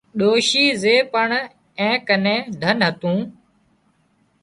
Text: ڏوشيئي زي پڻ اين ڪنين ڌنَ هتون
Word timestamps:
ڏوشيئي 0.19 0.67
زي 0.83 0.95
پڻ 1.13 1.27
اين 1.81 1.93
ڪنين 2.07 2.39
ڌنَ 2.61 2.79
هتون 2.87 3.17